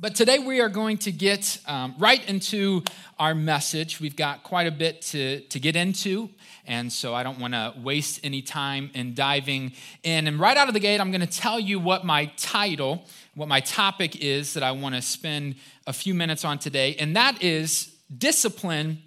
[0.00, 2.84] But today we are going to get um, right into
[3.18, 3.98] our message.
[3.98, 6.30] We've got quite a bit to, to get into,
[6.68, 9.72] and so I don't want to waste any time in diving
[10.04, 10.28] in.
[10.28, 13.48] And right out of the gate, I'm going to tell you what my title, what
[13.48, 17.42] my topic is that I want to spend a few minutes on today, and that
[17.42, 19.02] is discipline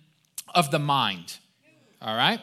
[0.54, 1.38] of the mind.
[2.02, 2.42] All right?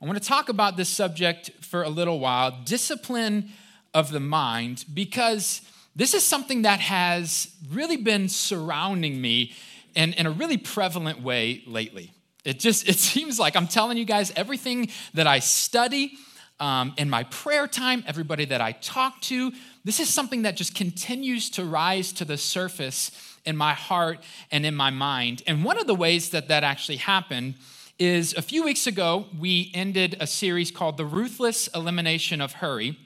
[0.00, 3.50] I want to talk about this subject for a little while discipline
[3.92, 5.62] of the mind, because
[5.98, 9.52] this is something that has really been surrounding me
[9.96, 12.12] in, in a really prevalent way lately.
[12.44, 16.12] It just, it seems like I'm telling you guys everything that I study
[16.60, 19.52] um, in my prayer time, everybody that I talk to,
[19.84, 23.10] this is something that just continues to rise to the surface
[23.44, 24.20] in my heart
[24.52, 25.42] and in my mind.
[25.48, 27.54] And one of the ways that that actually happened
[27.98, 32.96] is a few weeks ago, we ended a series called The Ruthless Elimination of Hurry.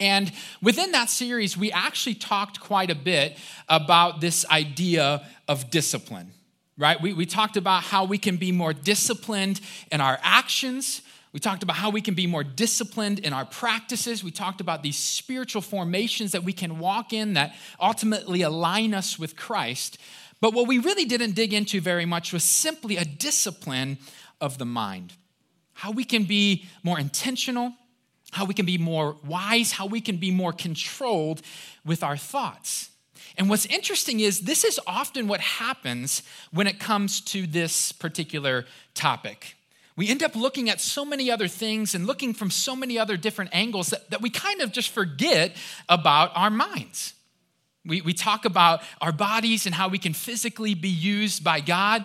[0.00, 6.32] And within that series, we actually talked quite a bit about this idea of discipline,
[6.76, 7.00] right?
[7.00, 9.60] We, we talked about how we can be more disciplined
[9.92, 11.02] in our actions.
[11.32, 14.24] We talked about how we can be more disciplined in our practices.
[14.24, 19.18] We talked about these spiritual formations that we can walk in that ultimately align us
[19.18, 19.98] with Christ.
[20.40, 23.98] But what we really didn't dig into very much was simply a discipline
[24.40, 25.14] of the mind.
[25.72, 27.72] How we can be more intentional,
[28.34, 31.40] how we can be more wise, how we can be more controlled
[31.84, 32.90] with our thoughts.
[33.38, 38.66] And what's interesting is this is often what happens when it comes to this particular
[38.92, 39.54] topic.
[39.96, 43.16] We end up looking at so many other things and looking from so many other
[43.16, 45.56] different angles that, that we kind of just forget
[45.88, 47.14] about our minds.
[47.86, 52.04] We, we talk about our bodies and how we can physically be used by God.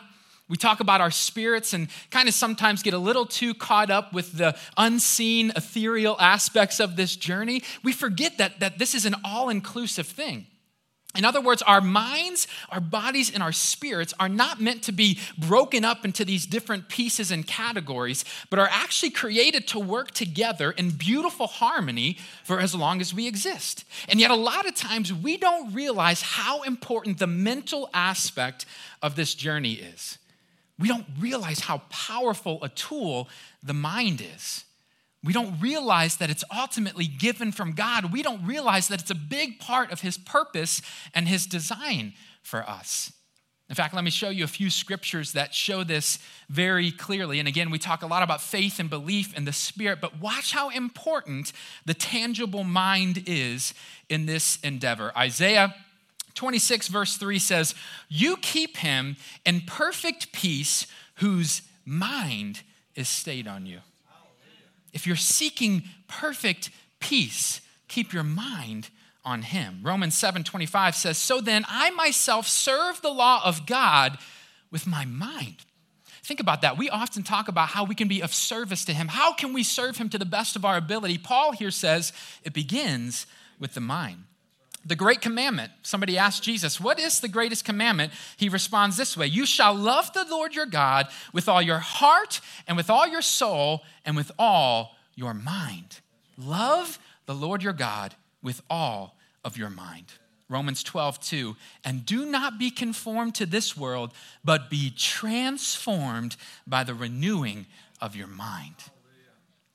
[0.50, 4.14] We talk about our spirits and kind of sometimes get a little too caught up
[4.14, 7.62] with the unseen, ethereal aspects of this journey.
[7.84, 10.48] We forget that, that this is an all inclusive thing.
[11.16, 15.20] In other words, our minds, our bodies, and our spirits are not meant to be
[15.40, 20.70] broken up into these different pieces and categories, but are actually created to work together
[20.72, 23.86] in beautiful harmony for as long as we exist.
[24.08, 28.68] And yet, a lot of times, we don't realize how important the mental aspect
[29.02, 30.20] of this journey is
[30.80, 33.28] we don't realize how powerful a tool
[33.62, 34.64] the mind is.
[35.24, 38.14] We don't realize that it's ultimately given from God.
[38.14, 40.82] We don't realize that it's a big part of His purpose
[41.14, 43.12] and His design for us.
[43.68, 46.18] In fact, let me show you a few scriptures that show this
[46.50, 47.38] very clearly.
[47.38, 50.54] And again, we talk a lot about faith and belief in the Spirit, but watch
[50.54, 51.54] how important
[51.86, 53.76] the tangible mind is
[54.08, 55.12] in this endeavor.
[55.16, 55.76] Isaiah
[56.40, 57.76] 26, verse 3 says,
[58.08, 62.62] You keep him in perfect peace whose mind
[62.96, 63.80] is stayed on you.
[64.94, 66.70] If you're seeking perfect
[67.02, 68.90] peace, keep your mind
[69.26, 69.82] on him.
[69.84, 74.18] Romans 7 25 says, So then I myself serve the law of God
[74.72, 75.58] with my mind.
[76.24, 76.78] Think about that.
[76.78, 79.10] We often talk about how we can be of service to him.
[79.10, 81.18] How can we serve him to the best of our ability?
[81.18, 82.14] Paul here says
[82.46, 83.26] it begins
[83.60, 84.24] with the mind.
[84.86, 88.14] The great commandment, somebody asked Jesus, What is the greatest commandment?
[88.38, 92.42] He responds this way You shall love the Lord your God with all your heart
[92.68, 96.00] and with all your soul and with all your mind.
[96.38, 100.06] Love the Lord your God with all of your mind.
[100.50, 101.56] Romans 12, 2.
[101.86, 104.14] And do not be conformed to this world,
[104.44, 106.36] but be transformed
[106.66, 107.68] by the renewing
[108.02, 108.76] of your mind.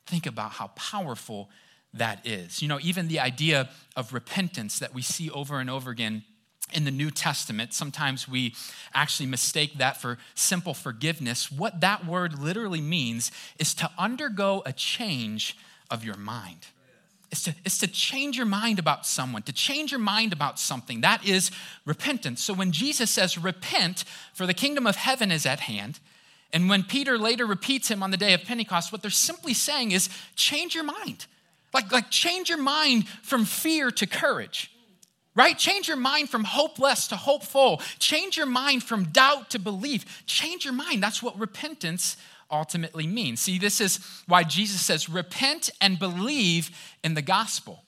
[0.07, 1.49] Think about how powerful
[1.95, 2.61] that is.
[2.61, 6.25] You know, even the idea of repentance that we see over and over again
[6.73, 8.55] in the New Testament, sometimes we
[8.93, 11.51] actually mistake that for simple forgiveness.
[11.53, 15.57] What that word literally means is to undergo a change
[15.91, 16.67] of your mind.
[17.31, 21.01] It's to, it's to change your mind about someone, to change your mind about something.
[21.01, 21.51] That is
[21.85, 22.43] repentance.
[22.43, 25.99] So when Jesus says, Repent, for the kingdom of heaven is at hand,
[26.53, 29.91] and when Peter later repeats him on the day of Pentecost, what they're simply saying
[29.91, 31.27] is, Change your mind.
[31.75, 34.71] Like, like change your mind from fear to courage,
[35.35, 35.59] right?
[35.59, 37.83] Change your mind from hopeless to hopeful.
[37.99, 40.25] Change your mind from doubt to belief.
[40.25, 41.03] Change your mind.
[41.03, 42.17] That's what repentance
[42.51, 43.41] ultimately means.
[43.41, 43.99] See, this is
[44.29, 46.71] why Jesus says, repent and believe
[47.03, 47.83] in the gospel.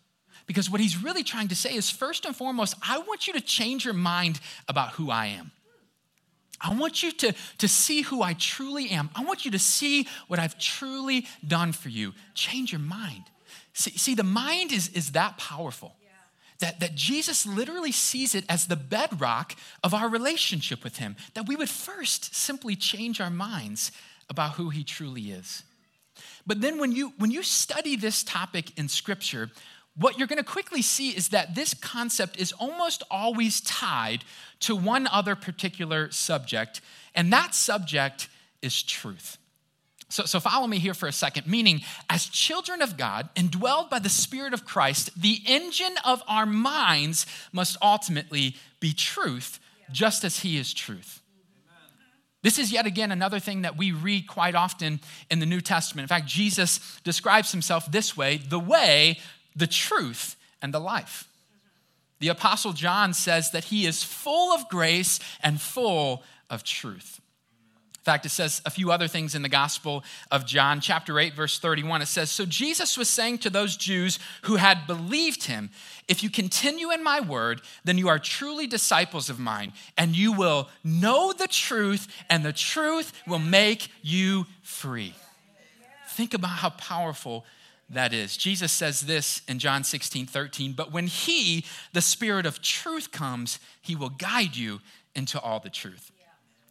[0.47, 3.41] Because what he's really trying to say is, first and foremost, I want you to
[3.41, 5.53] change your mind about who I am.
[6.61, 9.11] I want you to, to see who I truly am.
[9.15, 12.15] I want you to see what I've truly done for you.
[12.35, 13.25] Change your mind.
[13.77, 15.95] See, see the mind is, is that powerful.
[16.61, 21.15] That, that Jesus literally sees it as the bedrock of our relationship with Him.
[21.35, 23.93] That we would first simply change our minds
[24.31, 25.63] about who He truly is.
[26.47, 29.51] But then when you, when you study this topic in Scripture,
[29.95, 34.25] what you're going to quickly see is that this concept is almost always tied
[34.61, 36.81] to one other particular subject,
[37.15, 38.31] and that subject
[38.63, 39.37] is truth.
[40.09, 41.47] So, so follow me here for a second.
[41.47, 46.47] Meaning, as children of God, indwelled by the Spirit of Christ, the engine of our
[46.47, 49.59] minds must ultimately be truth,
[49.91, 51.21] just as He is truth.
[52.43, 56.05] This is yet again another thing that we read quite often in the New Testament.
[56.05, 59.19] In fact, Jesus describes himself this way the way,
[59.57, 61.27] the truth, and the life.
[62.21, 67.21] The Apostle John says that he is full of grace and full of truth
[68.07, 71.59] fact, it says a few other things in the Gospel of John, chapter 8, verse
[71.59, 72.03] 31.
[72.03, 75.71] It says, So Jesus was saying to those Jews who had believed him,
[76.07, 80.33] If you continue in my word, then you are truly disciples of mine, and you
[80.33, 85.13] will know the truth, and the truth will make you free.
[86.11, 87.45] Think about how powerful
[87.91, 88.37] that is.
[88.37, 93.59] Jesus says this in John 16, 13, but when he, the Spirit of truth, comes,
[93.83, 94.81] he will guide you
[95.17, 96.13] into all the truth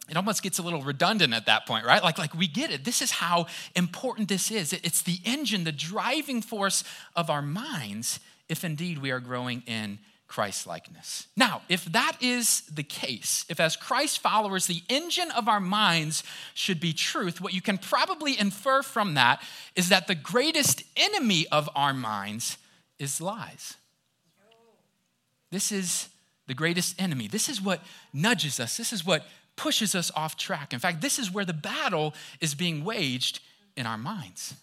[0.08, 2.02] it almost gets a little redundant at that point, right?
[2.02, 2.84] Like, like we get it.
[2.84, 4.72] This is how important this is.
[4.72, 9.98] It's the engine, the driving force of our minds, if indeed we are growing in
[10.28, 11.28] Christ likeness.
[11.36, 16.24] Now, if that is the case, if as Christ followers, the engine of our minds
[16.54, 19.40] should be truth, what you can probably infer from that
[19.76, 22.58] is that the greatest enemy of our minds
[22.98, 23.74] is lies.
[25.50, 26.08] This is
[26.48, 27.28] the greatest enemy.
[27.28, 27.82] This is what
[28.12, 28.76] nudges us.
[28.76, 29.26] This is what
[29.56, 30.72] pushes us off track.
[30.72, 33.40] In fact, this is where the battle is being waged
[33.76, 34.54] in our minds.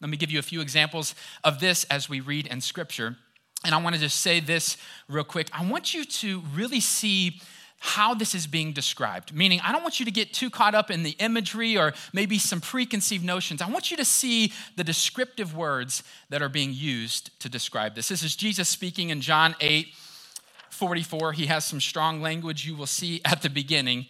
[0.00, 1.14] Let me give you a few examples
[1.44, 3.16] of this as we read in Scripture.
[3.64, 4.78] And I want to just say this
[5.08, 5.48] real quick.
[5.52, 7.40] I want you to really see
[7.82, 9.34] how this is being described.
[9.34, 12.38] Meaning, I don't want you to get too caught up in the imagery or maybe
[12.38, 13.62] some preconceived notions.
[13.62, 18.08] I want you to see the descriptive words that are being used to describe this.
[18.08, 19.88] This is Jesus speaking in John 8
[20.70, 21.32] 44.
[21.32, 24.06] He has some strong language you will see at the beginning.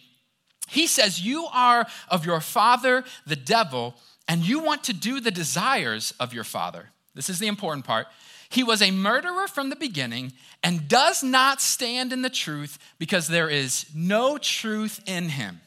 [0.67, 3.95] He says, You are of your father, the devil,
[4.27, 6.89] and you want to do the desires of your father.
[7.13, 8.07] This is the important part.
[8.49, 13.27] He was a murderer from the beginning and does not stand in the truth because
[13.27, 15.61] there is no truth in him.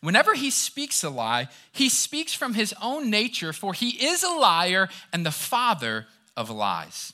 [0.00, 4.30] Whenever he speaks a lie, he speaks from his own nature, for he is a
[4.30, 6.06] liar and the father
[6.36, 7.12] of lies.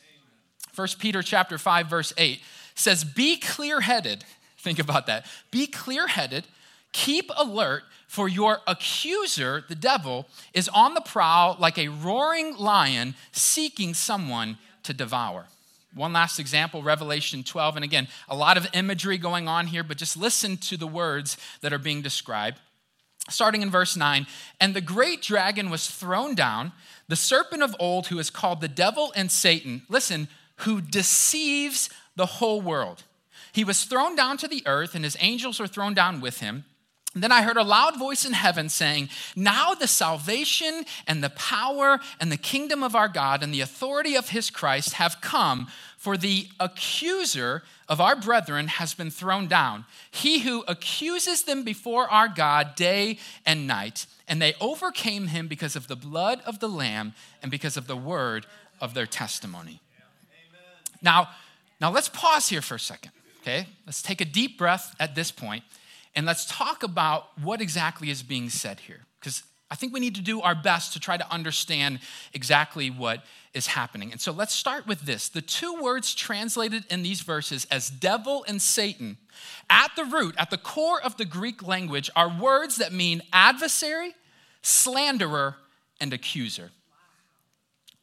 [0.74, 2.40] 1 Peter chapter 5 verse 8
[2.74, 4.24] says, "Be clear-headed."
[4.58, 5.26] Think about that.
[5.50, 6.46] Be clear-headed
[6.92, 13.14] Keep alert, for your accuser, the devil, is on the prowl like a roaring lion
[13.32, 15.46] seeking someone to devour.
[15.94, 17.76] One last example, Revelation 12.
[17.76, 21.36] And again, a lot of imagery going on here, but just listen to the words
[21.60, 22.58] that are being described.
[23.28, 24.26] Starting in verse 9,
[24.58, 26.72] and the great dragon was thrown down,
[27.08, 32.24] the serpent of old, who is called the devil and Satan, listen, who deceives the
[32.24, 33.02] whole world.
[33.52, 36.64] He was thrown down to the earth, and his angels were thrown down with him.
[37.22, 42.00] Then I heard a loud voice in heaven saying, Now the salvation and the power
[42.20, 46.16] and the kingdom of our God and the authority of his Christ have come, for
[46.16, 52.28] the accuser of our brethren has been thrown down, he who accuses them before our
[52.28, 54.06] God day and night.
[54.28, 57.96] And they overcame him because of the blood of the Lamb and because of the
[57.96, 58.46] word
[58.80, 59.80] of their testimony.
[61.00, 61.30] Now,
[61.80, 63.66] now let's pause here for a second, okay?
[63.86, 65.64] Let's take a deep breath at this point
[66.14, 69.00] and let's talk about what exactly is being said here.
[69.20, 72.00] Because I think we need to do our best to try to understand
[72.32, 74.12] exactly what is happening.
[74.12, 75.28] And so let's start with this.
[75.28, 79.18] The two words translated in these verses as devil and Satan,
[79.68, 84.14] at the root, at the core of the Greek language, are words that mean adversary,
[84.62, 85.56] slanderer,
[86.00, 86.70] and accuser.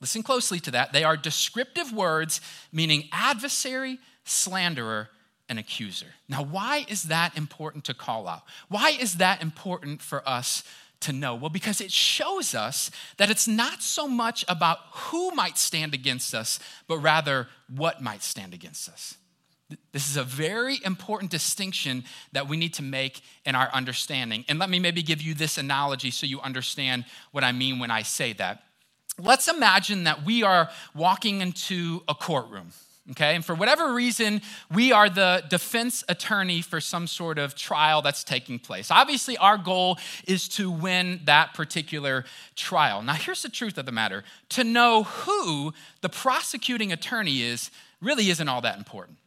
[0.02, 0.94] Listen closely to that.
[0.94, 5.10] They are descriptive words meaning adversary, slanderer,
[5.50, 6.08] an accuser.
[6.28, 8.44] Now, why is that important to call out?
[8.68, 10.64] Why is that important for us
[11.02, 11.36] to know?
[11.36, 16.34] Well, because it shows us that it's not so much about who might stand against
[16.34, 19.16] us, but rather what might stand against us.
[19.92, 24.46] This is a very important distinction that we need to make in our understanding.
[24.48, 27.90] And let me maybe give you this analogy so you understand what I mean when
[27.90, 28.64] I say that.
[29.18, 32.72] Let's imagine that we are walking into a courtroom
[33.12, 33.36] okay?
[33.36, 34.42] And for whatever reason,
[34.74, 38.92] we are the defense attorney for some sort of trial that's taking place.
[38.92, 39.98] Obviously, our goal
[40.28, 43.02] is to win that particular trial.
[43.02, 47.72] Now, here's the truth of the matter to know who the prosecuting attorney is
[48.02, 49.18] really isn't all that important.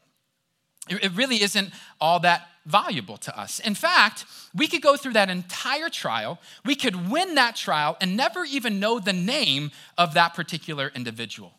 [0.88, 1.70] It really isn't
[2.00, 3.58] all that valuable to us.
[3.60, 8.16] In fact, we could go through that entire trial, we could win that trial, and
[8.16, 11.52] never even know the name of that particular individual.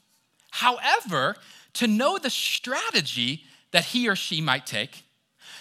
[0.51, 1.35] However,
[1.79, 5.05] to know the strategy that he or she might take,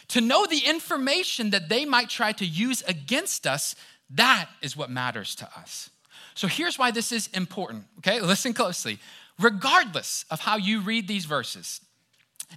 [0.09, 3.77] to know the information that they might try to use against us.
[4.11, 5.91] That is what matters to us.
[6.35, 8.21] So here's why this is important, okay?
[8.21, 8.99] Listen closely.
[9.39, 11.81] Regardless of how you read these verses,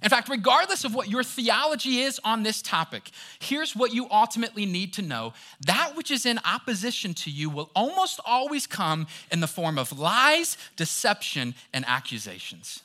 [0.02, 4.66] in fact, regardless of what your theology is on this topic, here's what you ultimately
[4.66, 5.34] need to know
[5.66, 9.96] that which is in opposition to you will almost always come in the form of
[9.96, 12.82] lies, deception, and accusations.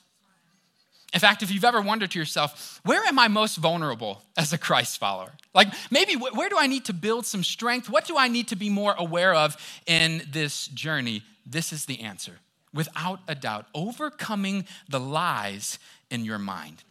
[1.17, 4.57] In fact, if you've ever wondered to yourself, where am I most vulnerable as a
[4.59, 5.31] Christ follower?
[5.51, 7.89] Like, maybe where do I need to build some strength?
[7.89, 9.57] What do I need to be more aware of
[9.87, 11.23] in this journey?
[11.43, 12.33] This is the answer,
[12.71, 13.65] without a doubt.
[13.73, 15.79] Overcoming the lies
[16.11, 16.83] in your mind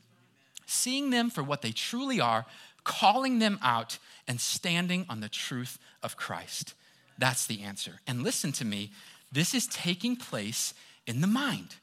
[0.66, 2.47] seeing them for what they truly are,
[2.83, 6.75] calling them out, and standing on the truth of Christ.
[7.16, 8.00] That's the answer.
[8.09, 8.90] And listen to me,
[9.30, 10.75] this is taking place
[11.06, 11.76] in the mind.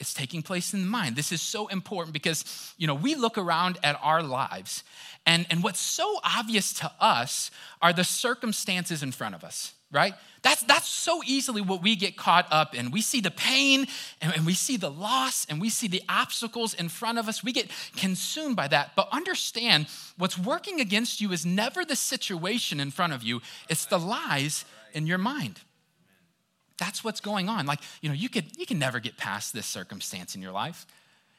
[0.00, 1.16] It's taking place in the mind.
[1.16, 4.84] This is so important because, you know, we look around at our lives,
[5.26, 7.50] and, and what's so obvious to us
[7.82, 10.14] are the circumstances in front of us right?
[10.42, 12.90] That's, that's so easily what we get caught up in.
[12.90, 13.86] We see the pain
[14.20, 17.42] and, and, we see the loss and we see the obstacles in front of us.
[17.42, 18.92] We get consumed by that.
[18.94, 19.86] But understand
[20.16, 24.64] what's working against you is never the situation in front of you, it's the lies
[24.92, 25.60] in your mind.
[26.78, 27.66] That's what's going on.
[27.66, 30.86] Like, you know, you could you can never get past this circumstance in your life.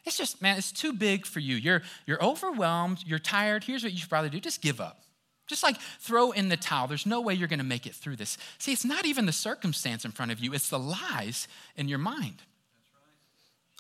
[0.06, 1.56] It's just, man, it's too big for you.
[1.56, 3.64] You're you're overwhelmed, you're tired.
[3.64, 4.40] Here's what you should probably do.
[4.40, 5.02] Just give up.
[5.48, 6.88] Just like throw in the towel.
[6.88, 8.38] There's no way you're going to make it through this.
[8.60, 11.98] See, it's not even the circumstance in front of you, it's the lies in your
[11.98, 12.44] mind.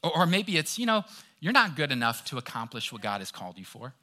[0.01, 0.12] Right.
[0.12, 1.04] Or, or maybe it's, you know,
[1.39, 3.94] you're not good enough to accomplish what God has called you for.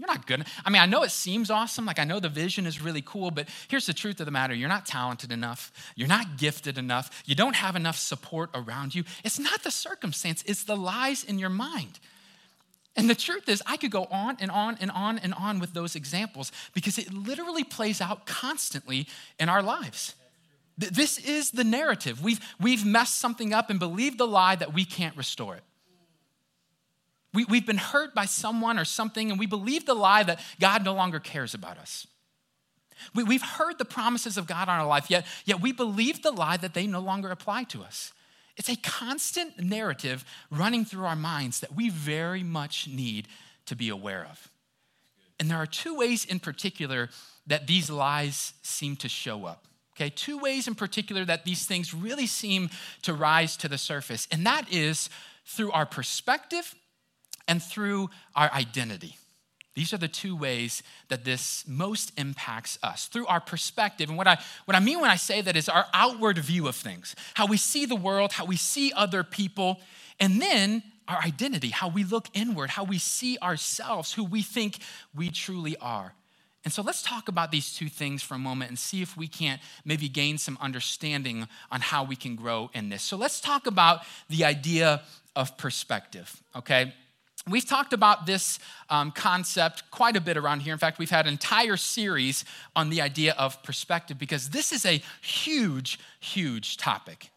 [0.00, 0.46] You're not good.
[0.64, 1.84] I mean, I know it seems awesome.
[1.84, 4.54] Like, I know the vision is really cool, but here's the truth of the matter
[4.54, 5.70] you're not talented enough.
[5.94, 7.22] You're not gifted enough.
[7.26, 9.04] You don't have enough support around you.
[9.24, 12.00] It's not the circumstance, it's the lies in your mind.
[12.96, 15.74] And the truth is, I could go on and on and on and on with
[15.74, 19.06] those examples because it literally plays out constantly
[19.38, 20.14] in our lives.
[20.78, 22.24] This is the narrative.
[22.24, 25.62] We've, we've messed something up and believed the lie that we can't restore it.
[27.32, 30.84] We, we've been hurt by someone or something, and we believe the lie that God
[30.84, 32.06] no longer cares about us.
[33.14, 36.32] We, we've heard the promises of God on our life, yet, yet we believe the
[36.32, 38.12] lie that they no longer apply to us.
[38.56, 43.28] It's a constant narrative running through our minds that we very much need
[43.66, 44.50] to be aware of.
[45.38, 47.08] And there are two ways in particular
[47.46, 49.66] that these lies seem to show up.
[49.96, 52.70] Okay, two ways in particular that these things really seem
[53.02, 55.10] to rise to the surface, and that is
[55.44, 56.74] through our perspective
[57.50, 59.16] and through our identity.
[59.74, 64.08] These are the two ways that this most impacts us through our perspective.
[64.08, 66.76] And what I, what I mean when I say that is our outward view of
[66.76, 69.80] things, how we see the world, how we see other people,
[70.20, 74.78] and then our identity, how we look inward, how we see ourselves, who we think
[75.14, 76.14] we truly are.
[76.64, 79.26] And so let's talk about these two things for a moment and see if we
[79.26, 83.02] can't maybe gain some understanding on how we can grow in this.
[83.02, 85.02] So let's talk about the idea
[85.34, 86.92] of perspective, okay?
[87.48, 88.58] We've talked about this
[88.90, 90.72] um, concept quite a bit around here.
[90.72, 92.44] In fact, we've had an entire series
[92.76, 97.30] on the idea of perspective because this is a huge, huge topic.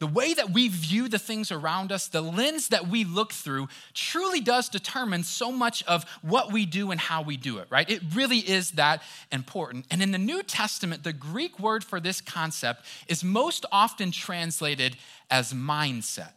[0.00, 3.68] The way that we view the things around us, the lens that we look through,
[3.94, 7.88] truly does determine so much of what we do and how we do it, right?
[7.88, 9.02] It really is that
[9.32, 9.86] important.
[9.90, 14.96] And in the New Testament, the Greek word for this concept is most often translated
[15.30, 16.32] as mindset.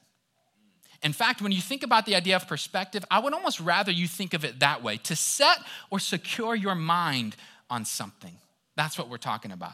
[1.07, 4.09] In fact, when you think about the idea of perspective, I would almost rather you
[4.09, 5.59] think of it that way to set
[5.89, 7.37] or secure your mind
[7.69, 8.33] on something.
[8.75, 9.71] That's what we're talking about.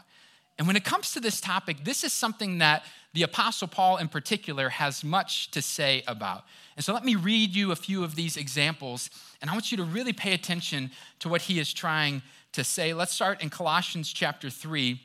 [0.58, 4.06] And when it comes to this topic, this is something that the Apostle Paul in
[4.06, 6.44] particular has much to say about.
[6.76, 9.10] And so let me read you a few of these examples,
[9.42, 12.22] and I want you to really pay attention to what he is trying
[12.52, 12.94] to say.
[12.94, 15.00] Let's start in Colossians chapter 3,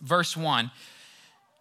[0.00, 0.70] verse 1.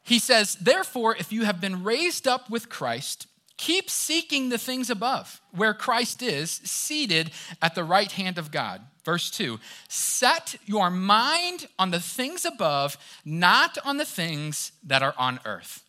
[0.03, 3.25] He says, Therefore, if you have been raised up with Christ,
[3.57, 7.31] Keep seeking the things above, where Christ is, seated
[7.62, 8.81] at the right hand of God.
[9.05, 15.13] Verse 2 Set your mind on the things above, not on the things that are
[15.17, 15.83] on earth.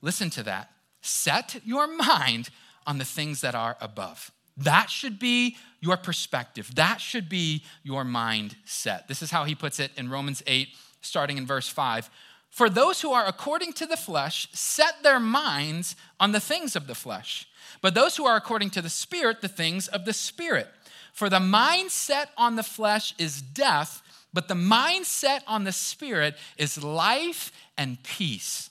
[0.00, 0.70] Listen to that.
[1.02, 2.48] Set your mind
[2.86, 4.30] on the things that are above.
[4.56, 6.74] That should be your perspective.
[6.76, 9.08] That should be your mindset.
[9.08, 10.68] This is how he puts it in Romans 8,
[11.00, 12.08] starting in verse 5.
[12.54, 16.86] For those who are according to the flesh set their minds on the things of
[16.86, 17.48] the flesh,
[17.80, 20.68] but those who are according to the Spirit, the things of the Spirit.
[21.12, 25.72] For the mind set on the flesh is death, but the mind set on the
[25.72, 28.70] Spirit is life and peace.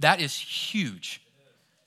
[0.00, 1.22] That is huge.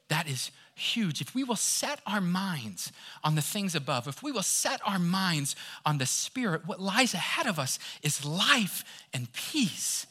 [0.07, 1.19] That is huge.
[1.19, 4.97] If we will set our minds on the things above, if we will set our
[4.97, 10.07] minds on the Spirit, what lies ahead of us is life and peace.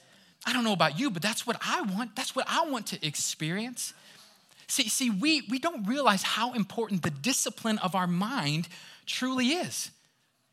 [0.46, 2.16] I don't know about you, but that's what I want.
[2.16, 3.92] That's what I want to experience.
[4.68, 8.68] See, see we, we don't realize how important the discipline of our mind
[9.06, 9.90] truly is.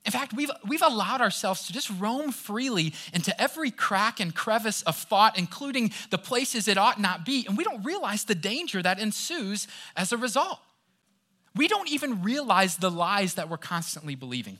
[0.05, 4.81] In fact, we've, we've allowed ourselves to just roam freely into every crack and crevice
[4.83, 8.81] of thought, including the places it ought not be, and we don't realize the danger
[8.81, 9.67] that ensues
[9.97, 10.59] as a result.
[11.55, 14.59] We don't even realize the lies that we're constantly believing.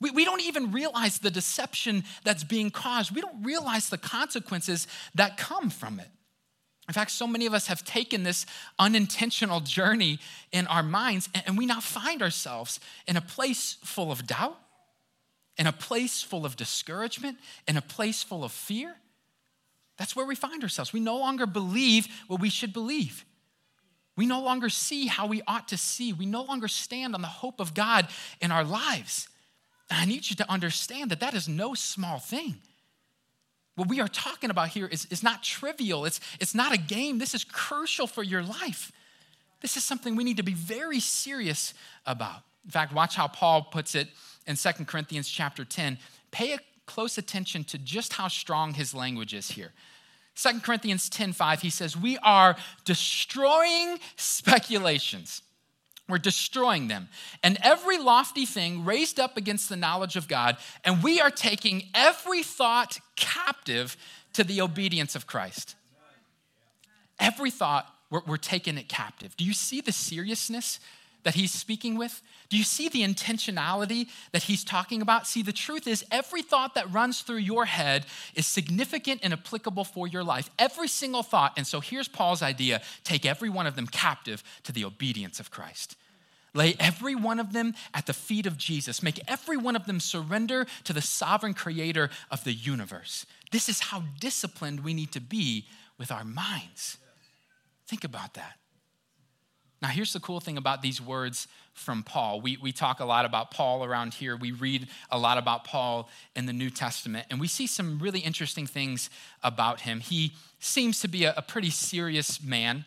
[0.00, 3.14] We, we don't even realize the deception that's being caused.
[3.14, 6.08] We don't realize the consequences that come from it.
[6.86, 8.44] In fact, so many of us have taken this
[8.78, 10.18] unintentional journey
[10.52, 14.58] in our minds, and we now find ourselves in a place full of doubt,
[15.56, 18.96] in a place full of discouragement, in a place full of fear.
[19.96, 20.92] That's where we find ourselves.
[20.92, 23.24] We no longer believe what we should believe.
[24.16, 26.12] We no longer see how we ought to see.
[26.12, 28.08] We no longer stand on the hope of God
[28.40, 29.28] in our lives.
[29.90, 32.56] I need you to understand that that is no small thing.
[33.76, 37.18] What we are talking about here is, is not trivial, it's, it's not a game.
[37.18, 38.92] This is crucial for your life.
[39.60, 41.74] This is something we need to be very serious
[42.06, 42.42] about.
[42.64, 44.08] In fact, watch how Paul puts it
[44.46, 45.98] in 2 Corinthians chapter 10.
[46.30, 49.72] Pay close attention to just how strong his language is here.
[50.36, 55.42] 2 Corinthians 10 5, he says, We are destroying speculations.
[56.08, 57.08] We're destroying them.
[57.42, 61.84] And every lofty thing raised up against the knowledge of God, and we are taking
[61.94, 63.96] every thought captive
[64.34, 65.76] to the obedience of Christ.
[67.18, 69.36] Every thought, we're, we're taking it captive.
[69.36, 70.78] Do you see the seriousness
[71.24, 72.22] that he's speaking with?
[72.48, 75.26] Do you see the intentionality that he's talking about?
[75.26, 79.84] See, the truth is, every thought that runs through your head is significant and applicable
[79.84, 80.50] for your life.
[80.58, 81.54] Every single thought.
[81.56, 85.50] And so here's Paul's idea take every one of them captive to the obedience of
[85.50, 85.96] Christ.
[86.54, 89.02] Lay every one of them at the feet of Jesus.
[89.02, 93.26] Make every one of them surrender to the sovereign creator of the universe.
[93.50, 95.66] This is how disciplined we need to be
[95.98, 96.98] with our minds.
[97.88, 98.54] Think about that.
[99.82, 102.40] Now, here's the cool thing about these words from Paul.
[102.40, 104.36] We, we talk a lot about Paul around here.
[104.36, 108.20] We read a lot about Paul in the New Testament, and we see some really
[108.20, 109.10] interesting things
[109.42, 110.00] about him.
[110.00, 112.84] He seems to be a, a pretty serious man.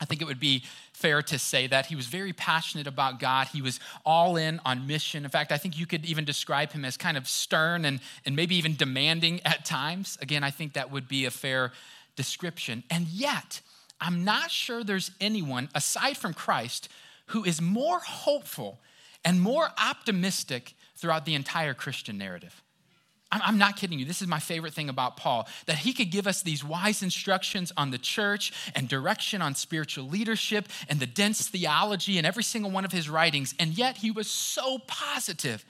[0.00, 3.48] I think it would be fair to say that he was very passionate about God.
[3.48, 5.24] He was all in on mission.
[5.24, 8.36] In fact, I think you could even describe him as kind of stern and, and
[8.36, 10.18] maybe even demanding at times.
[10.20, 11.72] Again, I think that would be a fair
[12.14, 12.84] description.
[12.90, 13.62] And yet,
[14.00, 16.88] I'm not sure there's anyone aside from Christ
[17.26, 18.78] who is more hopeful
[19.24, 22.62] and more optimistic throughout the entire Christian narrative.
[23.32, 24.04] I'm not kidding you.
[24.04, 27.72] This is my favorite thing about Paul that he could give us these wise instructions
[27.76, 32.70] on the church and direction on spiritual leadership and the dense theology in every single
[32.70, 33.52] one of his writings.
[33.58, 35.64] And yet he was so positive.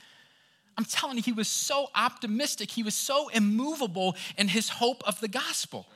[0.77, 2.71] I'm telling you, he was so optimistic.
[2.71, 5.87] He was so immovable in his hope of the gospel.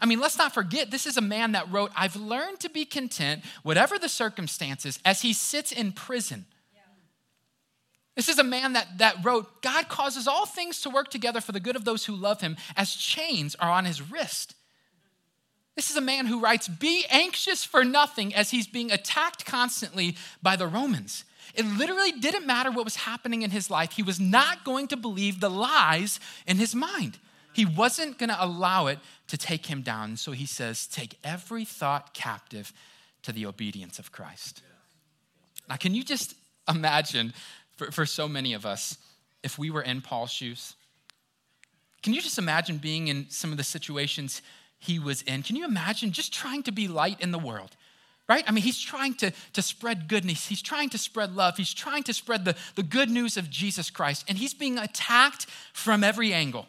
[0.00, 2.84] I mean, let's not forget, this is a man that wrote, I've learned to be
[2.84, 6.46] content, whatever the circumstances, as he sits in prison.
[8.16, 11.52] This is a man that, that wrote, God causes all things to work together for
[11.52, 14.54] the good of those who love him, as chains are on his wrist.
[15.76, 20.16] This is a man who writes, Be anxious for nothing as he's being attacked constantly
[20.42, 21.24] by the Romans.
[21.54, 23.92] It literally didn't matter what was happening in his life.
[23.92, 27.18] He was not going to believe the lies in his mind.
[27.52, 30.16] He wasn't going to allow it to take him down.
[30.16, 32.72] So he says, Take every thought captive
[33.22, 34.62] to the obedience of Christ.
[35.68, 36.34] Now, can you just
[36.68, 37.32] imagine
[37.76, 38.98] for, for so many of us
[39.42, 40.74] if we were in Paul's shoes?
[42.02, 44.42] Can you just imagine being in some of the situations
[44.78, 45.42] he was in?
[45.42, 47.76] Can you imagine just trying to be light in the world?
[48.28, 48.44] Right?
[48.46, 50.46] I mean, he's trying to, to spread goodness.
[50.46, 51.56] He's trying to spread love.
[51.56, 54.24] He's trying to spread the, the good news of Jesus Christ.
[54.28, 56.68] And he's being attacked from every angle.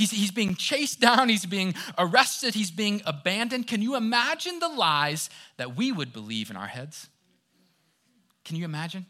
[0.00, 3.66] He's, he's being chased down, he's being arrested, he's being abandoned.
[3.66, 7.10] Can you imagine the lies that we would believe in our heads?
[8.42, 9.04] Can you imagine?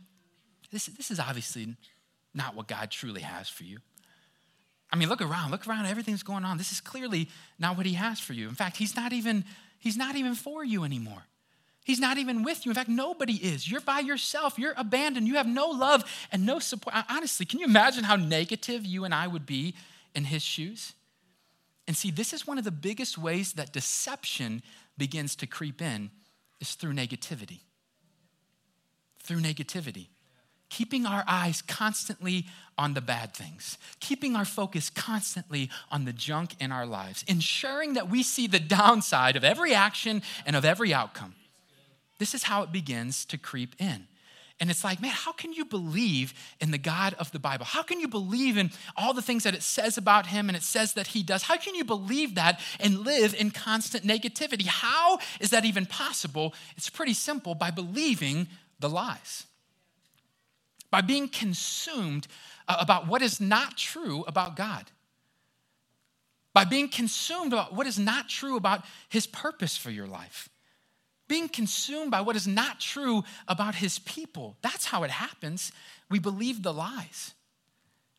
[0.73, 1.77] This, this is obviously
[2.35, 3.79] not what God truly has for you.
[4.91, 6.59] I mean, look around, look around, everything's going on.
[6.59, 8.49] This is clearly not what he has for you.
[8.49, 9.45] In fact, he's not even,
[9.79, 11.23] he's not even for you anymore.
[11.85, 12.73] He's not even with you.
[12.73, 13.71] In fact, nobody is.
[13.71, 14.59] You're by yourself.
[14.59, 15.29] You're abandoned.
[15.29, 16.97] You have no love and no support.
[17.09, 19.77] Honestly, can you imagine how negative you and I would be
[20.15, 20.95] in his shoes?
[21.87, 24.63] And see, this is one of the biggest ways that deception
[24.97, 26.11] begins to creep in
[26.61, 27.61] is through negativity.
[29.23, 30.07] Through negativity.
[30.69, 32.47] Keeping our eyes constantly
[32.79, 37.95] on the bad things, keeping our focus constantly on the junk in our lives, ensuring
[37.95, 41.35] that we see the downside of every action and of every outcome.
[42.19, 44.07] this is how it begins to creep in.
[44.61, 47.65] And it's like, man, how can you believe in the God of the Bible?
[47.65, 50.63] How can you believe in all the things that it says about him and it
[50.63, 51.45] says that he does?
[51.45, 54.67] How can you believe that and live in constant negativity?
[54.67, 56.55] How is that even possible?
[56.77, 59.47] It's pretty simple by believing the lies,
[60.91, 62.29] by being consumed
[62.69, 64.91] uh, about what is not true about God,
[66.53, 70.51] by being consumed about what is not true about his purpose for your life
[71.31, 74.57] being consumed by what is not true about his people.
[74.63, 75.71] That's how it happens.
[76.11, 77.35] We believe the lies.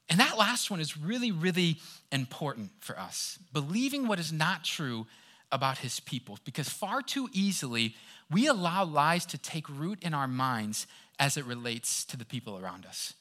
[0.10, 1.78] And that last one is really, really
[2.10, 3.38] important for us.
[3.52, 5.08] Believing what is not true
[5.52, 7.96] about his people, because far too easily
[8.30, 10.88] we allow lies to take root in our minds
[11.20, 13.14] as it relates to the people around us.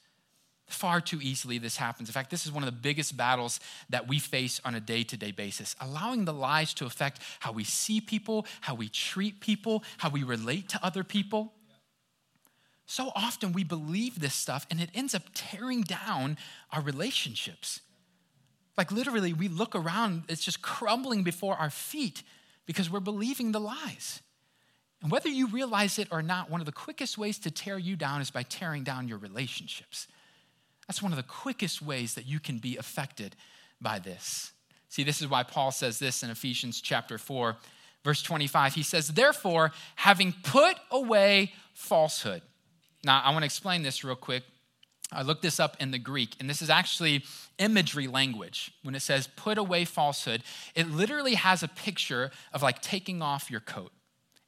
[0.71, 2.09] Far too easily this happens.
[2.09, 5.03] In fact, this is one of the biggest battles that we face on a day
[5.03, 5.75] to day basis.
[5.81, 10.23] Allowing the lies to affect how we see people, how we treat people, how we
[10.23, 11.53] relate to other people.
[12.85, 16.37] So often we believe this stuff and it ends up tearing down
[16.71, 17.81] our relationships.
[18.77, 22.23] Like literally, we look around, it's just crumbling before our feet
[22.65, 24.21] because we're believing the lies.
[25.01, 27.95] And whether you realize it or not, one of the quickest ways to tear you
[27.95, 30.07] down is by tearing down your relationships.
[30.91, 33.37] That's one of the quickest ways that you can be affected
[33.79, 34.51] by this.
[34.89, 37.55] See, this is why Paul says this in Ephesians chapter 4,
[38.03, 38.73] verse 25.
[38.73, 42.41] He says, Therefore, having put away falsehood.
[43.05, 44.43] Now, I want to explain this real quick.
[45.13, 47.23] I looked this up in the Greek, and this is actually
[47.57, 48.73] imagery language.
[48.83, 50.43] When it says put away falsehood,
[50.75, 53.93] it literally has a picture of like taking off your coat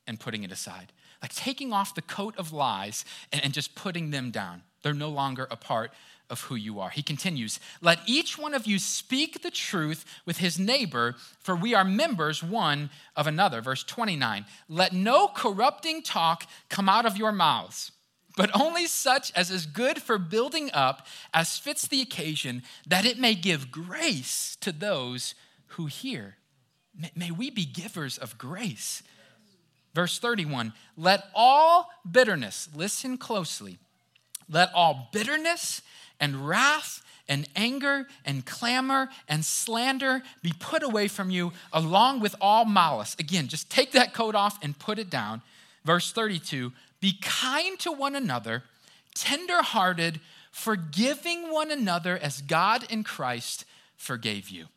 [0.05, 4.29] and putting it aside, like taking off the coat of lies and, just putting them
[4.29, 4.63] down.
[4.81, 5.93] They're no longer a part
[6.29, 6.89] of who you are.
[6.89, 11.73] He continues, Let each one of you speak the truth with his neighbor, for we
[11.73, 13.61] are members one of another.
[13.61, 17.91] Verse 29 Let no corrupting talk come out of your mouths,
[18.35, 23.19] but only such as is good for building up, as fits the occasion, that it
[23.19, 25.35] may give grace to those
[25.67, 26.37] who hear.
[27.15, 29.03] May we be givers of grace.
[29.93, 33.79] Verse 31 Let all bitterness, listen closely,
[34.49, 35.81] let all bitterness
[36.23, 42.33] and wrath and anger and clamor and slander be put away from you, along with
[42.39, 43.13] all malice.
[43.19, 45.41] Again, just take that coat off and put it down.
[45.83, 48.63] Verse 32 Be kind to one another,
[49.15, 53.65] tenderhearted, forgiving one another as God in Christ
[53.97, 54.67] forgave you.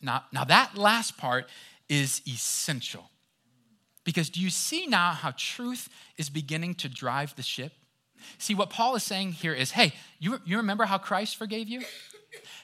[0.00, 1.48] Now, now that last part
[1.88, 3.10] is essential.
[4.04, 7.72] Because do you see now how truth is beginning to drive the ship?
[8.38, 11.82] See, what Paul is saying here is hey, you, you remember how Christ forgave you?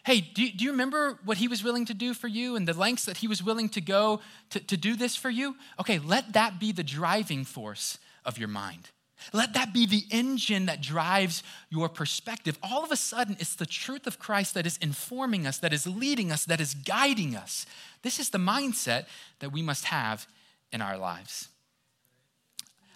[0.04, 2.72] Hey, do do you remember what he was willing to do for you and the
[2.76, 4.20] lengths that he was willing to go
[4.50, 5.56] to, to do this for you?
[5.78, 8.90] Okay, let that be the driving force of your mind.
[9.32, 12.58] Let that be the engine that drives your perspective.
[12.62, 15.86] All of a sudden, it's the truth of Christ that is informing us, that is
[15.86, 17.66] leading us, that is guiding us.
[18.02, 19.06] This is the mindset
[19.40, 20.26] that we must have
[20.72, 21.48] in our lives.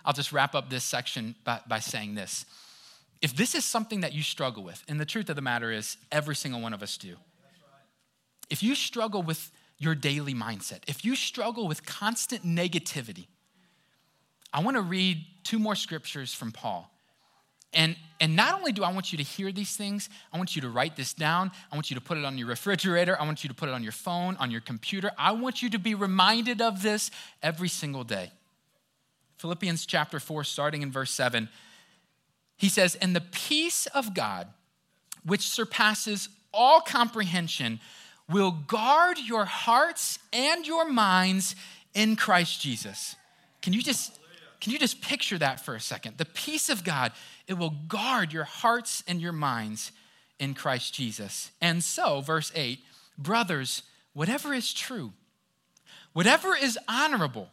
[0.04, 2.44] I'll just wrap up this section by, by saying this.
[3.22, 5.96] If this is something that you struggle with, and the truth of the matter is,
[6.12, 7.16] every single one of us do.
[8.50, 13.26] If you struggle with your daily mindset, if you struggle with constant negativity,
[14.52, 16.90] I want to read two more scriptures from Paul.
[17.72, 20.62] And, and not only do I want you to hear these things, I want you
[20.62, 21.50] to write this down.
[21.72, 23.20] I want you to put it on your refrigerator.
[23.20, 25.10] I want you to put it on your phone, on your computer.
[25.18, 27.10] I want you to be reminded of this
[27.42, 28.30] every single day.
[29.38, 31.48] Philippians chapter 4, starting in verse 7,
[32.56, 34.48] he says, And the peace of God,
[35.24, 37.80] which surpasses all comprehension,
[38.30, 41.56] will guard your hearts and your minds
[41.94, 43.16] in Christ Jesus.
[43.60, 44.18] Can you just
[44.60, 46.16] can you just picture that for a second?
[46.16, 47.12] The peace of God,
[47.46, 49.92] it will guard your hearts and your minds
[50.38, 51.50] in Christ Jesus.
[51.60, 52.78] And so, verse 8,
[53.18, 53.82] brothers,
[54.14, 55.12] whatever is true,
[56.14, 57.50] whatever is honorable,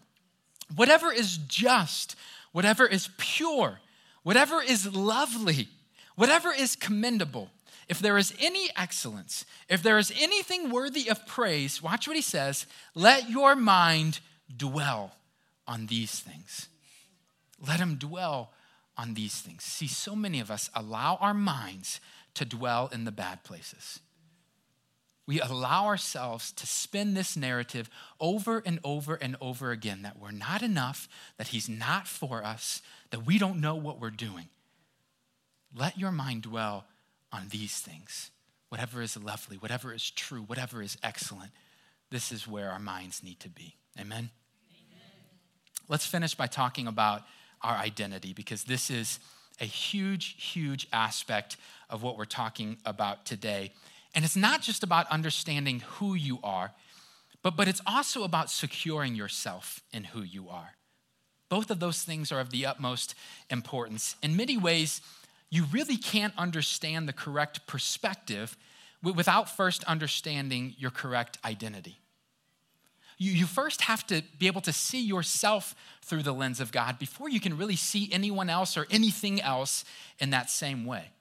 [0.76, 2.16] whatever is just,
[2.52, 3.80] whatever is pure,
[4.24, 5.68] whatever is lovely,
[6.16, 7.50] whatever is commendable,
[7.88, 12.22] if there is any excellence, if there is anything worthy of praise, watch what he
[12.22, 14.20] says let your mind
[14.56, 15.16] dwell
[15.68, 16.68] on these things.
[17.66, 18.52] Let him dwell
[18.98, 19.64] on these things.
[19.64, 22.00] See, so many of us allow our minds
[22.36, 24.00] to dwell in the bad places
[25.32, 27.90] we allow ourselves to spin this narrative
[28.20, 32.82] over and over and over again that we're not enough, that He's not for us,
[33.12, 34.50] that we don't know what we're doing.
[35.74, 36.84] Let your mind dwell
[37.32, 38.30] on these things.
[38.68, 41.52] Whatever is lovely, whatever is true, whatever is excellent,
[42.10, 43.78] this is where our minds need to be.
[43.98, 44.30] Amen?
[44.30, 44.32] Amen.
[45.88, 47.22] Let's finish by talking about
[47.62, 49.18] our identity because this is
[49.62, 51.56] a huge, huge aspect
[51.90, 53.72] of what we're talking about today.
[54.14, 56.72] And it's not just about understanding who you are,
[57.44, 60.76] but, but it's also about securing yourself in who you are.
[61.50, 63.16] Both of those things are of the utmost
[63.50, 64.16] importance.
[64.22, 65.02] In many ways,
[65.50, 68.58] you really can't understand the correct perspective
[69.04, 72.00] without first understanding your correct identity.
[73.18, 76.98] You, you first have to be able to see yourself through the lens of God
[76.98, 79.84] before you can really see anyone else or anything else
[80.20, 81.12] in that same way.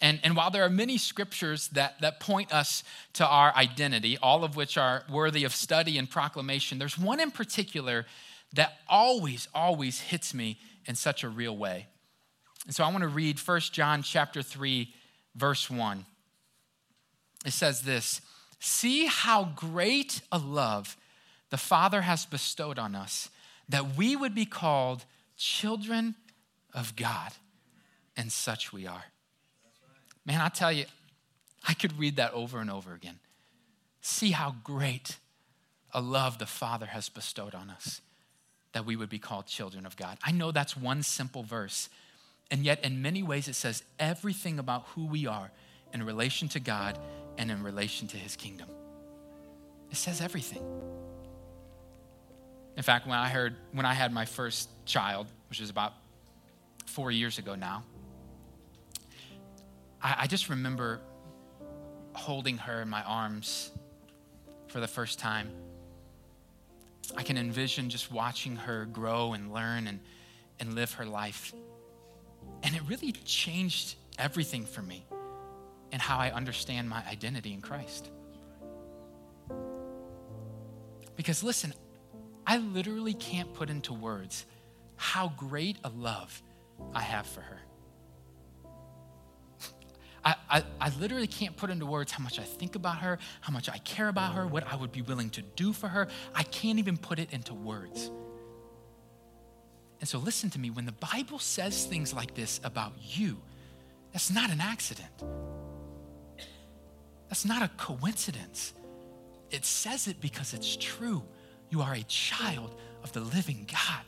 [0.00, 4.44] And, and while there are many scriptures that, that point us to our identity, all
[4.44, 8.04] of which are worthy of study and proclamation, there's one in particular
[8.54, 11.86] that always, always hits me in such a real way.
[12.66, 14.92] And so I want to read 1 John chapter 3,
[15.34, 16.04] verse 1.
[17.46, 18.20] It says this
[18.58, 20.96] See how great a love
[21.50, 23.30] the Father has bestowed on us,
[23.68, 25.04] that we would be called
[25.36, 26.16] children
[26.74, 27.32] of God.
[28.16, 29.04] And such we are.
[30.26, 30.84] Man, I tell you,
[31.66, 33.18] I could read that over and over again.
[34.00, 35.18] See how great
[35.94, 38.00] a love the Father has bestowed on us
[38.72, 40.18] that we would be called children of God.
[40.22, 41.88] I know that's one simple verse,
[42.50, 45.50] and yet in many ways it says everything about who we are
[45.94, 46.98] in relation to God
[47.38, 48.68] and in relation to his kingdom.
[49.90, 50.62] It says everything.
[52.76, 55.94] In fact, when I heard when I had my first child, which was about
[56.84, 57.82] four years ago now,
[60.02, 61.00] I, I just remember
[62.14, 63.70] holding her in my arms
[64.68, 65.50] for the first time
[67.14, 70.00] I can envision just watching her grow and learn and,
[70.58, 71.52] and live her life.
[72.62, 75.04] And it really changed everything for me
[75.92, 78.10] and how I understand my identity in Christ.
[81.14, 81.72] Because listen,
[82.46, 84.44] I literally can't put into words
[84.96, 86.42] how great a love
[86.94, 87.60] I have for her.
[90.26, 93.68] I, I, literally can't put into words how much I think about her, how much
[93.68, 96.08] I care about her, what I would be willing to do for her.
[96.34, 98.10] I can't even put it into words.
[100.00, 103.36] And so, listen to me when the Bible says things like this about you,
[104.12, 105.22] that's not an accident.
[107.28, 108.72] That's not a coincidence.
[109.52, 111.22] It says it because it's true.
[111.70, 114.04] You are a child of the living God.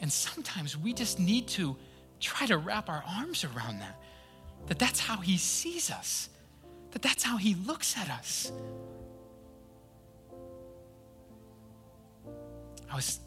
[0.00, 1.76] And sometimes we just need to
[2.20, 4.00] try to wrap our arms around that
[4.66, 6.28] that that's how he sees us,
[6.92, 8.52] that that's how he looks at us.
[12.90, 13.20] I was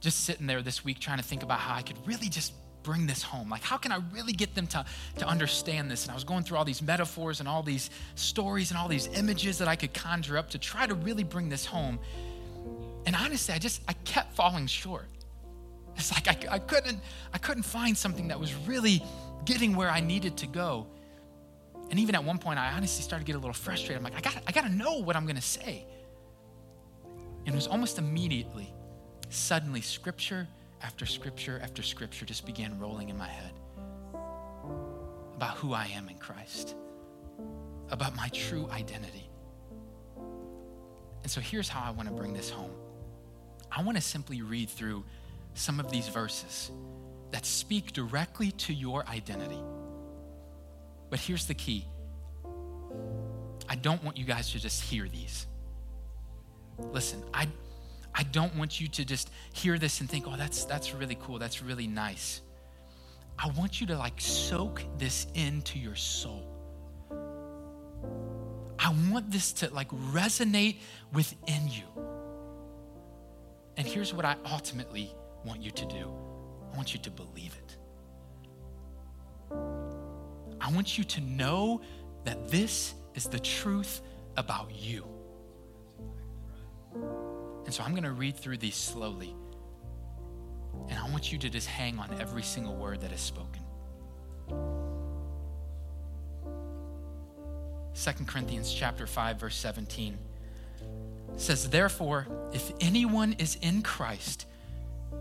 [0.00, 3.06] just sitting there this week trying to think about how I could really just bring
[3.06, 3.50] this home.
[3.50, 4.84] Like, how can I really get them to,
[5.18, 6.04] to understand this?
[6.04, 9.08] And I was going through all these metaphors and all these stories and all these
[9.08, 11.98] images that I could conjure up to try to really bring this home.
[13.04, 15.06] And honestly, I just, I kept falling short.
[15.96, 17.00] It's like I, I couldn't,
[17.34, 19.02] I couldn't find something that was really
[19.44, 20.86] getting where I needed to go.
[21.90, 23.96] And even at one point, I honestly started to get a little frustrated.
[23.96, 25.84] I'm like, I got I got to know what I'm going to say.
[27.46, 28.72] And it was almost immediately,
[29.28, 30.46] suddenly, scripture
[30.82, 33.52] after scripture after scripture just began rolling in my head
[35.34, 36.76] about who I am in Christ,
[37.90, 39.28] about my true identity.
[41.22, 42.72] And so here's how I want to bring this home
[43.72, 45.04] I want to simply read through
[45.54, 46.70] some of these verses
[47.30, 49.60] that speak directly to your identity.
[51.10, 51.86] But here's the key
[53.68, 55.46] I don't want you guys to just hear these.
[56.78, 57.46] Listen, I,
[58.14, 61.38] I don't want you to just hear this and think, oh, that's, that's really cool,
[61.38, 62.40] that's really nice.
[63.38, 66.46] I want you to like soak this into your soul.
[68.78, 70.78] I want this to like resonate
[71.12, 71.84] within you.
[73.76, 75.14] And here's what I ultimately
[75.44, 76.12] want you to do
[76.72, 77.76] I want you to believe it.
[80.60, 81.80] I want you to know
[82.24, 84.02] that this is the truth
[84.36, 85.04] about you.
[87.64, 89.34] And so I'm going to read through these slowly.
[90.88, 93.62] And I want you to just hang on every single word that is spoken.
[98.02, 100.16] 2 Corinthians chapter 5 verse 17
[101.36, 104.46] says therefore if anyone is in Christ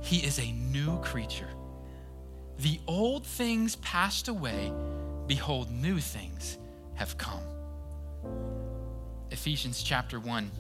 [0.01, 1.49] he is a new creature.
[2.57, 4.71] The old things passed away,
[5.27, 6.57] behold, new things
[6.95, 7.43] have come.
[9.31, 10.51] Ephesians chapter 1,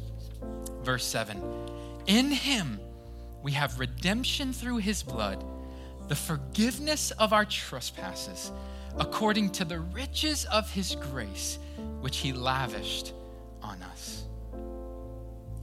[0.83, 1.41] verse 7.
[2.07, 2.79] In him
[3.43, 5.43] we have redemption through his blood,
[6.07, 8.51] the forgiveness of our trespasses,
[8.97, 11.59] according to the riches of his grace,
[12.01, 13.13] which he lavished
[13.61, 14.23] on us.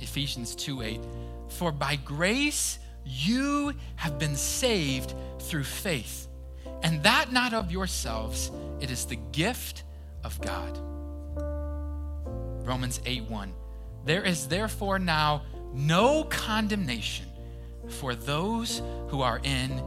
[0.00, 1.00] Ephesians 2 8.
[1.48, 6.28] For by grace you have been saved through faith.
[6.82, 9.84] And that not of yourselves, it is the gift
[10.24, 10.78] of God.
[12.66, 13.52] Romans 8 1.
[14.04, 15.42] There is therefore now
[15.72, 17.26] no condemnation
[17.88, 19.82] for those who are in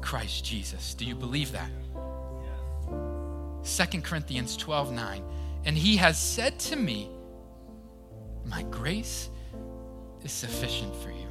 [0.00, 0.94] Christ Jesus.
[0.94, 1.70] Do you believe that?
[3.64, 5.22] 2 Corinthians 12 9.
[5.64, 7.10] And he has said to me,
[8.44, 9.28] My grace
[10.24, 11.28] is sufficient for you,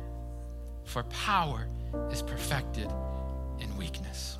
[0.89, 1.67] for power
[2.11, 2.91] is perfected
[3.59, 4.37] in weakness.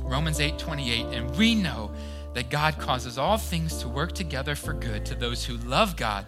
[0.00, 1.06] Romans 8 28.
[1.06, 1.92] And we know
[2.34, 6.26] that God causes all things to work together for good to those who love God,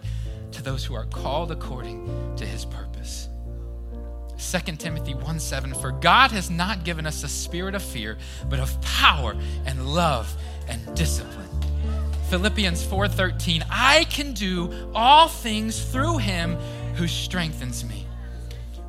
[0.53, 3.27] to those who are called according to his purpose.
[4.39, 8.17] 2 Timothy 1 7, for God has not given us a spirit of fear,
[8.49, 9.35] but of power
[9.65, 10.33] and love
[10.67, 11.49] and discipline.
[12.29, 16.55] Philippians 4:13, I can do all things through him
[16.95, 18.02] who strengthens me.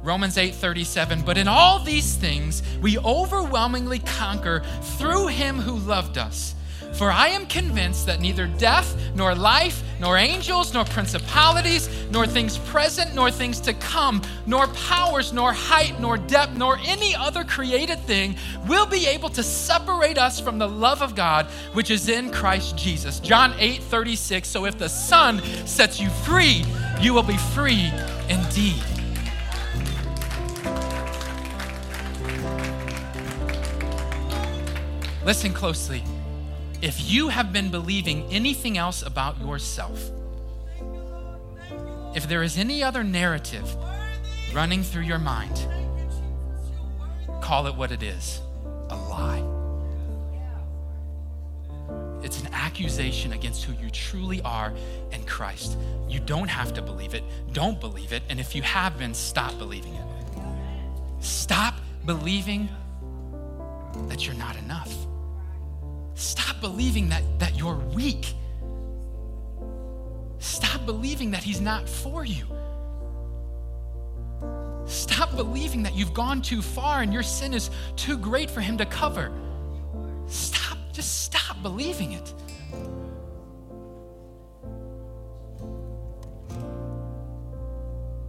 [0.05, 4.63] Romans 8:37, but in all these things we overwhelmingly conquer
[4.99, 6.55] through him who loved us.
[6.93, 12.59] For I am convinced that neither death, nor life, nor angels, nor principalities, nor things
[12.59, 17.99] present, nor things to come, nor powers, nor height, nor depth, nor any other created
[18.01, 18.37] thing
[18.69, 22.77] will be able to separate us from the love of God which is in Christ
[22.77, 23.19] Jesus.
[23.21, 24.49] John 8 36.
[24.49, 26.65] So if the Son sets you free,
[27.01, 27.91] you will be free
[28.29, 28.94] indeed.
[35.25, 36.03] Listen closely
[36.83, 40.11] if you have been believing anything else about yourself,
[42.15, 43.75] if there is any other narrative
[44.53, 45.67] running through your mind,
[47.41, 48.43] call it what it is
[48.91, 49.43] a lie.
[52.23, 54.75] It's an accusation against who you truly are
[55.11, 55.79] in Christ.
[56.07, 57.25] You don't have to believe it.
[57.53, 58.23] Don't believe it.
[58.29, 60.07] And if you have been, stop believing it.
[61.25, 62.69] Stop believing
[64.09, 64.95] that you're not enough.
[66.13, 68.35] Stop believing that, that you're weak.
[70.39, 72.45] Stop believing that He's not for you.
[74.85, 78.77] Stop believing that you've gone too far and your sin is too great for Him
[78.77, 79.33] to cover.
[80.27, 82.35] Stop, just stop believing it.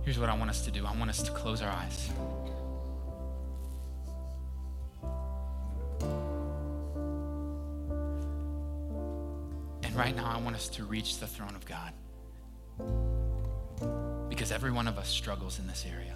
[0.03, 2.09] Here's what I want us to do I want us to close our eyes.
[9.95, 11.93] Right now, I want us to reach the throne of God.
[14.29, 16.15] Because every one of us struggles in this area.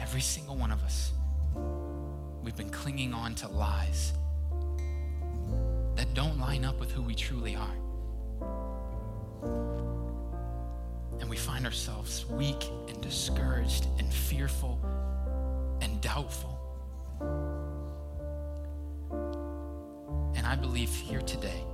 [0.00, 1.12] Every single one of us.
[2.42, 4.12] We've been clinging on to lies
[5.96, 7.76] that don't line up with who we truly are.
[11.20, 14.78] And we find ourselves weak and discouraged and fearful
[15.80, 16.58] and doubtful.
[20.44, 21.64] And I believe here today,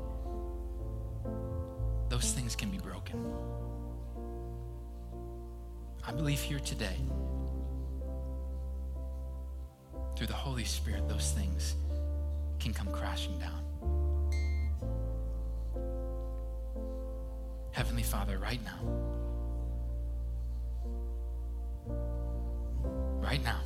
[2.08, 3.20] those things can be broken.
[6.06, 6.94] I believe here today,
[10.16, 11.74] through the Holy Spirit, those things
[12.60, 13.64] can come crashing down.
[17.72, 18.78] Heavenly Father, right now,
[23.20, 23.62] right now,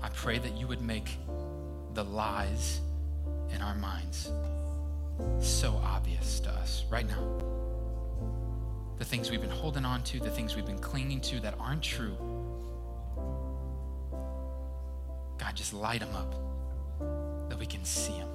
[0.00, 1.18] I pray that you would make
[1.92, 2.80] the lies
[3.54, 4.30] in our minds
[5.40, 7.22] so obvious to us right now.
[8.98, 11.82] The things we've been holding on to, the things we've been clinging to that aren't
[11.82, 12.16] true.
[15.38, 16.34] God, just light them up
[17.48, 18.28] that we can see them.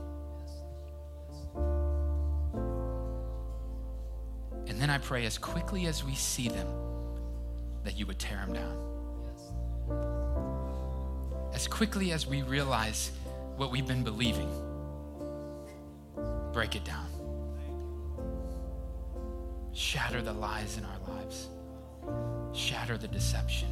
[4.68, 6.68] And then I pray as quickly as we see them
[7.84, 8.78] that you would tear them down.
[11.54, 13.12] As quickly as we realize
[13.58, 14.50] what we've been believing
[16.54, 17.08] break it down.
[19.74, 21.50] Shatter the lies in our lives,
[22.54, 23.70] shatter the deception.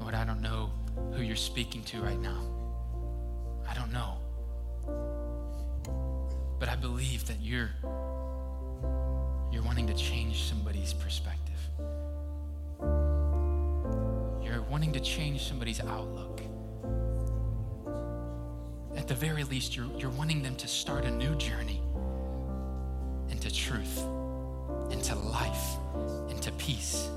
[0.00, 0.70] Lord, I don't know
[1.12, 2.40] who you're speaking to right now.
[3.68, 4.14] I don't know.
[6.58, 7.70] But I believe that you're
[9.86, 11.54] to change somebody's perspective.
[14.42, 16.42] You're wanting to change somebody's outlook.
[18.96, 21.82] At the very least, you're, you're wanting them to start a new journey
[23.30, 23.98] into truth,
[24.90, 25.76] into life,
[26.30, 27.08] into peace.